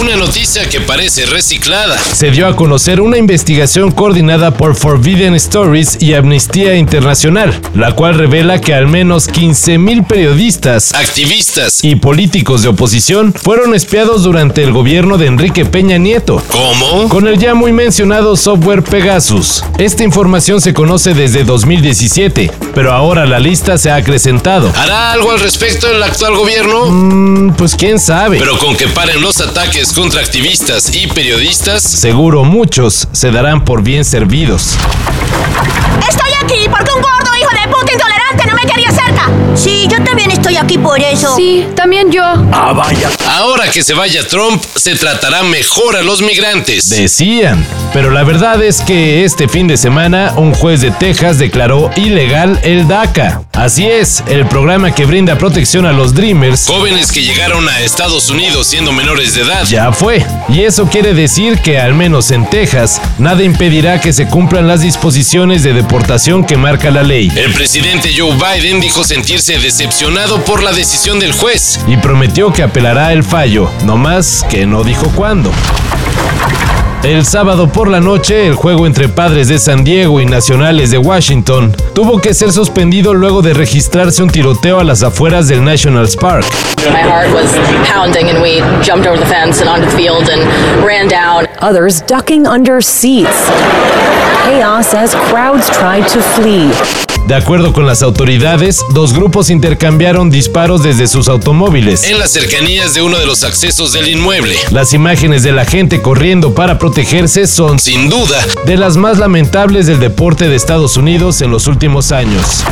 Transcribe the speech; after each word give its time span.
Una 0.00 0.14
noticia 0.16 0.68
que 0.68 0.80
parece 0.80 1.26
reciclada. 1.26 1.98
Se 1.98 2.30
dio 2.30 2.46
a 2.46 2.54
conocer 2.54 3.00
una 3.00 3.18
investigación 3.18 3.90
coordinada 3.90 4.52
por 4.52 4.76
Forbidden 4.76 5.34
Stories 5.34 5.98
y 6.00 6.14
Amnistía 6.14 6.76
Internacional, 6.76 7.60
la 7.74 7.92
cual 7.92 8.14
revela 8.14 8.60
que 8.60 8.74
al 8.74 8.86
menos 8.86 9.28
15.000 9.28 10.06
periodistas, 10.06 10.94
Activistas. 10.94 11.82
y 11.82 11.96
políticos 11.96 12.62
de 12.62 12.68
oposición 12.68 13.32
fueron 13.34 13.74
espiados 13.74 14.22
durante 14.22 14.62
el 14.62 14.72
gobierno 14.72 15.18
de 15.18 15.26
Enrique 15.26 15.64
Peña 15.64 15.98
Nieto. 15.98 16.40
¿Cómo? 16.48 17.08
Con 17.08 17.26
el 17.26 17.38
ya 17.38 17.54
muy 17.54 17.72
mencionado 17.72 18.36
software 18.36 18.84
Pegasus. 18.84 19.64
Esta 19.78 20.04
información 20.04 20.60
se 20.60 20.74
conoce 20.74 21.12
desde 21.12 21.42
2017, 21.42 22.52
pero 22.72 22.92
ahora 22.92 23.26
la 23.26 23.40
lista 23.40 23.76
se 23.78 23.90
ha 23.90 23.96
acrecentado. 23.96 24.72
¿Hará 24.76 25.10
algo 25.10 25.32
al 25.32 25.40
respecto 25.40 25.90
el 25.90 26.00
actual 26.02 26.36
gobierno? 26.36 26.86
Mm, 26.86 27.54
pues 27.54 27.74
quién 27.74 27.98
sabe. 27.98 28.38
Pero 28.38 28.56
con 28.58 28.76
que 28.76 28.86
paren 28.86 29.20
los 29.20 29.40
ataques 29.40 29.87
contra 29.94 30.20
activistas 30.20 30.94
y 30.94 31.06
periodistas, 31.06 31.82
Seguro 31.82 32.44
muchos 32.44 33.08
se 33.12 33.30
darán 33.30 33.64
por 33.64 33.82
bien 33.82 34.04
servidos. 34.04 34.76
Estoy 36.08 36.30
aquí 36.42 36.68
porque 36.68 36.90
un 36.92 37.02
gordo 37.02 37.27
hijo 37.40 37.50
de 37.50 37.68
puta 37.68 37.92
intolerante 37.92 38.46
no 38.46 38.54
me 38.54 38.62
quería 38.62 38.90
cerca. 38.90 39.30
Sí, 39.54 39.88
yo 39.90 40.02
también 40.04 40.30
estoy 40.30 40.56
aquí 40.56 40.78
por 40.78 41.00
eso. 41.00 41.34
Sí, 41.36 41.66
también 41.74 42.10
yo. 42.10 42.22
ahora 42.24 43.70
que 43.72 43.82
se 43.82 43.94
vaya 43.94 44.26
Trump, 44.26 44.62
se 44.76 44.94
tratará 44.96 45.42
mejor 45.42 45.96
a 45.96 46.02
los 46.02 46.22
migrantes. 46.22 46.90
Decían. 46.90 47.66
Pero 47.92 48.10
la 48.10 48.22
verdad 48.22 48.62
es 48.62 48.80
que 48.82 49.24
este 49.24 49.48
fin 49.48 49.66
de 49.66 49.76
semana 49.76 50.34
un 50.36 50.54
juez 50.54 50.80
de 50.80 50.90
Texas 50.90 51.38
declaró 51.38 51.90
ilegal 51.96 52.60
el 52.62 52.86
DACA. 52.86 53.42
Así 53.54 53.86
es, 53.86 54.22
el 54.28 54.46
programa 54.46 54.94
que 54.94 55.04
brinda 55.06 55.36
protección 55.36 55.84
a 55.86 55.92
los 55.92 56.14
Dreamers 56.14 56.66
Jóvenes 56.66 57.10
que 57.10 57.22
llegaron 57.22 57.68
a 57.68 57.80
Estados 57.80 58.30
Unidos 58.30 58.68
siendo 58.68 58.92
menores 58.92 59.34
de 59.34 59.42
edad. 59.42 59.64
ya 59.64 59.90
fue. 59.90 60.24
Y 60.48 60.60
eso 60.60 60.86
quiere 60.86 61.14
decir 61.14 61.58
que 61.58 61.78
al 61.78 61.94
menos 61.94 62.30
en 62.30 62.48
Texas 62.48 63.00
nada 63.18 63.42
impedirá 63.42 64.00
que 64.00 64.12
se 64.12 64.28
cumplan 64.28 64.68
las 64.68 64.82
disposiciones 64.82 65.62
de 65.62 65.72
deportación 65.72 66.44
que 66.44 66.56
marca 66.56 66.90
la 66.90 67.02
ley. 67.02 67.27
El 67.36 67.52
presidente 67.52 68.10
Joe 68.16 68.34
Biden 68.34 68.80
dijo 68.80 69.04
sentirse 69.04 69.58
decepcionado 69.58 70.38
por 70.44 70.62
la 70.62 70.72
decisión 70.72 71.18
del 71.20 71.32
juez. 71.32 71.80
Y 71.86 71.96
prometió 71.96 72.52
que 72.52 72.62
apelará 72.62 73.12
el 73.12 73.22
fallo, 73.22 73.70
no 73.84 73.96
más 73.96 74.44
que 74.50 74.66
no 74.66 74.82
dijo 74.82 75.10
cuándo. 75.14 75.50
El 77.04 77.24
sábado 77.24 77.68
por 77.68 77.88
la 77.88 78.00
noche, 78.00 78.46
el 78.46 78.54
juego 78.54 78.84
entre 78.86 79.08
Padres 79.08 79.46
de 79.46 79.60
San 79.60 79.84
Diego 79.84 80.20
y 80.20 80.26
Nacionales 80.26 80.90
de 80.90 80.98
Washington 80.98 81.74
tuvo 81.94 82.20
que 82.20 82.34
ser 82.34 82.50
suspendido 82.52 83.14
luego 83.14 83.40
de 83.40 83.54
registrarse 83.54 84.20
un 84.22 84.30
tiroteo 84.30 84.80
a 84.80 84.84
las 84.84 85.04
afueras 85.04 85.46
del 85.46 85.64
Nationals 85.64 86.16
Park. 86.16 86.44
My 86.90 87.02
heart 87.02 87.32
was 87.32 87.50
pounding, 87.88 88.30
and 88.30 88.42
we 88.42 88.60
jumped 88.82 89.06
over 89.06 89.18
the 89.18 89.26
fence 89.26 89.60
and 89.60 89.68
onto 89.68 89.86
the 89.88 89.96
field 89.96 90.28
and 90.28 90.42
ran 90.84 91.08
down. 91.08 91.46
others 91.60 92.00
ducking 92.02 92.46
under 92.46 92.80
seats. 92.80 93.46
Chaos 94.44 94.94
as 94.94 95.14
crowds 95.14 95.68
tried 95.70 96.08
to 96.08 96.20
flee. 96.20 96.70
De 97.28 97.34
acuerdo 97.34 97.74
con 97.74 97.84
las 97.84 98.00
autoridades, 98.02 98.82
dos 98.94 99.12
grupos 99.12 99.50
intercambiaron 99.50 100.30
disparos 100.30 100.82
desde 100.82 101.06
sus 101.06 101.28
automóviles. 101.28 102.04
En 102.04 102.18
las 102.18 102.30
cercanías 102.30 102.94
de 102.94 103.02
uno 103.02 103.18
de 103.18 103.26
los 103.26 103.44
accesos 103.44 103.92
del 103.92 104.08
inmueble. 104.08 104.56
Las 104.70 104.94
imágenes 104.94 105.42
de 105.42 105.52
la 105.52 105.66
gente 105.66 106.00
corriendo 106.00 106.54
para 106.54 106.78
protegerse 106.78 107.46
son 107.46 107.78
Sin 107.78 108.08
duda, 108.08 108.42
de 108.64 108.78
las 108.78 108.96
más 108.96 109.18
lamentables 109.18 109.86
del 109.86 110.00
deporte 110.00 110.48
de 110.48 110.56
Estados 110.56 110.96
Unidos 110.96 111.42
en 111.42 111.50
los 111.50 111.66
últimos 111.66 112.12
años. 112.12 112.64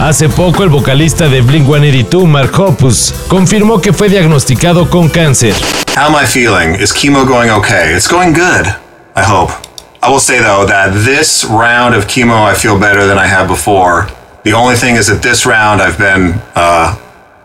Hace 0.00 0.28
poco 0.28 0.64
el 0.64 0.68
vocalista 0.68 1.28
de 1.28 1.44
Blink-182, 1.44 2.26
Mark 2.26 2.50
Hoppus, 2.60 3.14
confirmó 3.28 3.80
que 3.80 3.92
fue 3.92 4.08
diagnosticado 4.08 4.90
con 4.90 5.08
cáncer. 5.08 5.54
How 5.96 6.06
am 6.06 6.16
I 6.20 6.26
feeling? 6.26 6.82
Is 6.82 6.92
chemo 6.92 7.24
going 7.24 7.50
okay? 7.50 7.94
It's 7.94 8.08
going 8.10 8.32
good, 8.32 8.66
I 9.14 9.22
hope. 9.22 9.65
I 10.06 10.08
will 10.08 10.20
say 10.20 10.38
though 10.38 10.64
that 10.66 10.92
this 11.04 11.44
round 11.44 11.92
of 11.96 12.04
chemo 12.04 12.40
I 12.40 12.54
feel 12.54 12.78
better 12.78 13.08
than 13.08 13.18
I 13.18 13.26
have 13.26 13.48
before. 13.48 14.06
The 14.44 14.52
only 14.52 14.76
thing 14.76 14.94
is 14.94 15.08
that 15.08 15.20
this 15.20 15.44
round 15.44 15.82
I've 15.82 15.98
been 15.98 16.40
uh, 16.54 16.96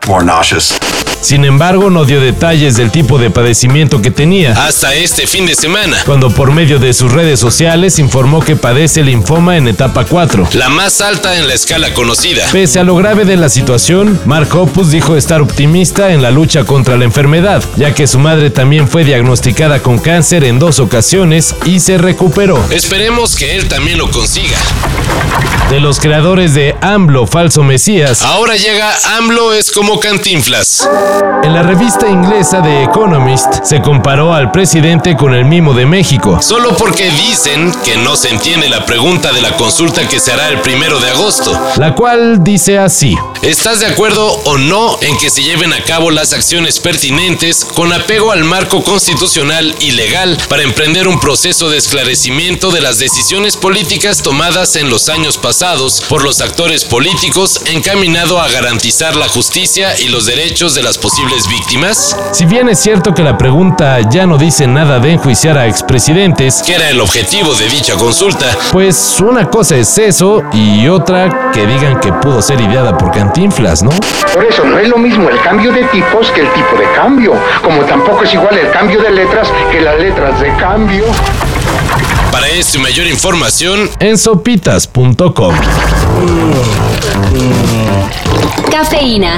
more 0.07 0.23
nauseous. 0.23 0.77
Sin 1.21 1.45
embargo, 1.45 1.89
no 1.89 2.05
dio 2.05 2.19
detalles 2.19 2.75
del 2.77 2.91
tipo 2.91 3.17
de 3.17 3.29
padecimiento 3.29 4.01
que 4.01 4.11
tenía, 4.11 4.53
hasta 4.65 4.93
este 4.95 5.27
fin 5.27 5.45
de 5.45 5.55
semana. 5.55 5.97
cuando 6.05 6.29
por 6.31 6.51
medio 6.51 6.79
de 6.79 6.93
sus 6.93 7.11
redes 7.11 7.39
sociales 7.39 7.99
informó 7.99 8.39
que 8.43 8.55
padece 8.55 9.03
linfoma 9.03 9.57
en 9.57 9.67
etapa 9.67 10.05
4. 10.05 10.49
La 10.53 10.69
más 10.69 10.99
alta 11.01 11.37
en 11.37 11.47
la 11.47 11.53
escala 11.53 11.93
conocida. 11.93 12.45
Pese 12.51 12.79
a 12.79 12.83
lo 12.83 12.95
grave 12.95 13.25
de 13.25 13.37
la 13.37 13.49
situación, 13.49 14.19
Mark 14.25 14.49
Hoppus 14.55 14.91
dijo 14.91 15.15
estar 15.15 15.41
optimista 15.41 16.11
en 16.11 16.21
la 16.21 16.31
lucha 16.31 16.63
contra 16.63 16.97
la 16.97 17.05
enfermedad, 17.05 17.63
ya 17.77 17.93
que 17.93 18.07
su 18.07 18.19
madre 18.19 18.49
también 18.49 18.87
fue 18.87 19.03
diagnosticada 19.03 19.79
con 19.79 19.99
cáncer 19.99 20.43
en 20.43 20.59
dos 20.59 20.79
ocasiones 20.79 21.55
y 21.65 21.79
se 21.79 21.97
recuperó. 21.97 22.63
Esperemos 22.71 23.35
que 23.35 23.55
él 23.55 23.67
también 23.67 23.97
lo 23.97 24.09
consiga. 24.09 24.57
De 25.69 25.79
los 25.79 25.99
creadores 25.99 26.53
de 26.53 26.75
AMLO, 26.81 27.27
Falso 27.27 27.63
Mesías, 27.63 28.21
Ahora 28.23 28.57
llega 28.57 28.93
AMLO 29.17 29.53
es 29.53 29.71
como 29.71 29.99
cantinflas. 29.99 30.89
En 31.43 31.53
la 31.53 31.63
revista 31.63 32.07
inglesa 32.07 32.61
The 32.61 32.83
Economist 32.83 33.63
se 33.63 33.81
comparó 33.81 34.33
al 34.33 34.51
presidente 34.51 35.17
con 35.17 35.33
el 35.33 35.45
mimo 35.45 35.73
de 35.73 35.85
México. 35.85 36.39
Solo 36.41 36.77
porque 36.77 37.09
dicen 37.11 37.73
que 37.83 37.97
no 37.97 38.15
se 38.15 38.29
entiende 38.29 38.69
la 38.69 38.85
pregunta 38.85 39.33
de 39.33 39.41
la 39.41 39.57
consulta 39.57 40.07
que 40.07 40.19
se 40.19 40.31
hará 40.31 40.49
el 40.49 40.61
primero 40.61 40.99
de 40.99 41.09
agosto. 41.09 41.59
La 41.77 41.95
cual 41.95 42.43
dice 42.43 42.77
así. 42.77 43.17
¿Estás 43.41 43.79
de 43.79 43.87
acuerdo 43.87 44.27
o 44.45 44.57
no 44.57 44.97
en 45.01 45.17
que 45.17 45.29
se 45.31 45.41
lleven 45.41 45.73
a 45.73 45.83
cabo 45.83 46.11
las 46.11 46.31
acciones 46.31 46.79
pertinentes 46.79 47.65
con 47.65 47.91
apego 47.91 48.31
al 48.31 48.43
marco 48.43 48.83
constitucional 48.83 49.75
y 49.79 49.91
legal 49.91 50.37
para 50.47 50.63
emprender 50.63 51.07
un 51.07 51.19
proceso 51.19 51.69
de 51.69 51.77
esclarecimiento 51.77 52.69
de 52.69 52.81
las 52.81 52.99
decisiones 52.99 53.57
políticas 53.57 54.21
tomadas 54.21 54.75
en 54.75 54.89
los 54.89 55.09
años 55.09 55.37
pasados 55.37 56.01
por 56.07 56.23
los 56.23 56.39
actores 56.39 56.85
políticos 56.85 57.61
encaminado 57.65 58.39
a 58.39 58.47
garantizar 58.49 59.15
la 59.15 59.27
justicia 59.27 59.99
y 59.99 60.09
los 60.09 60.27
derechos 60.27 60.75
de 60.75 60.83
las 60.83 60.99
posibles 61.01 61.47
víctimas? 61.47 62.15
Si 62.31 62.45
bien 62.45 62.69
es 62.69 62.79
cierto 62.79 63.13
que 63.13 63.23
la 63.23 63.37
pregunta 63.37 63.99
ya 64.09 64.25
no 64.25 64.37
dice 64.37 64.67
nada 64.67 64.99
de 64.99 65.13
enjuiciar 65.13 65.57
a 65.57 65.67
expresidentes, 65.67 66.61
Que 66.65 66.75
era 66.75 66.89
el 66.89 67.01
objetivo 67.01 67.53
de 67.55 67.67
dicha 67.67 67.95
consulta. 67.95 68.45
pues 68.71 69.19
una 69.19 69.49
cosa 69.49 69.75
es 69.75 69.97
eso 69.97 70.43
y 70.53 70.87
otra 70.87 71.51
que 71.51 71.65
digan 71.65 71.99
que 71.99 72.13
pudo 72.13 72.41
ser 72.41 72.61
ideada 72.61 72.97
por 72.97 73.11
Cantinflas, 73.11 73.83
¿no? 73.83 73.89
Por 74.33 74.45
eso 74.45 74.63
no 74.63 74.77
es 74.77 74.87
lo 74.87 74.97
mismo 74.97 75.29
el 75.29 75.41
cambio 75.41 75.71
de 75.73 75.83
tipos 75.85 76.29
que 76.31 76.41
el 76.41 76.53
tipo 76.53 76.77
de 76.77 76.85
cambio, 76.95 77.33
como 77.63 77.81
tampoco 77.81 78.23
es 78.23 78.33
igual 78.33 78.57
el 78.57 78.69
cambio 78.71 79.01
de 79.01 79.09
letras 79.11 79.47
que 79.71 79.81
las 79.81 79.99
letras 79.99 80.39
de 80.39 80.55
cambio. 80.55 81.03
Para 82.31 82.47
esto 82.47 82.77
y 82.77 82.81
mayor 82.81 83.07
información, 83.07 83.89
En 83.99 84.17
sopitas.com. 84.17 85.55
Cafeína. 88.71 89.37